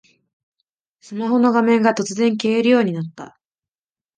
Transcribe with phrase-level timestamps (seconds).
[0.99, 3.39] スマホの画面が突然消えるようになった